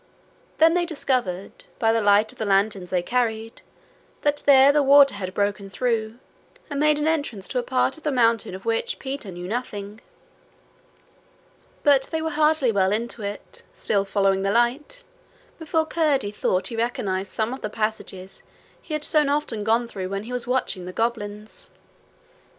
Then 0.57 0.73
they 0.73 0.83
discovered, 0.87 1.65
by 1.77 1.91
the 1.93 2.01
light 2.01 2.31
of 2.31 2.39
the 2.39 2.45
lanterns 2.45 2.89
they 2.89 3.03
carried, 3.03 3.61
that 4.23 4.37
there 4.47 4.71
the 4.71 4.81
water 4.81 5.13
had 5.13 5.31
broken 5.35 5.69
through, 5.69 6.17
and 6.71 6.79
made 6.79 6.97
an 6.97 7.05
entrance 7.07 7.47
to 7.49 7.59
a 7.59 7.61
part 7.61 7.97
of 7.99 8.03
the 8.03 8.11
mountain 8.11 8.55
of 8.55 8.65
which 8.65 8.97
Peter 8.97 9.29
knew 9.31 9.47
nothing. 9.47 10.01
But 11.83 12.05
they 12.11 12.19
were 12.19 12.31
hardly 12.31 12.71
well 12.71 12.91
into 12.91 13.21
it, 13.21 13.61
still 13.75 14.03
following 14.03 14.41
the 14.41 14.51
light, 14.51 15.03
before 15.59 15.85
Curdie 15.85 16.31
thought 16.31 16.65
he 16.69 16.75
recognized 16.75 17.31
some 17.31 17.53
of 17.53 17.61
the 17.61 17.69
passages 17.69 18.41
he 18.81 18.95
had 18.95 19.03
so 19.03 19.21
often 19.29 19.63
gone 19.63 19.87
through 19.87 20.09
when 20.09 20.23
he 20.23 20.33
was 20.33 20.47
watching 20.47 20.85
the 20.85 20.93
goblins. 20.93 21.69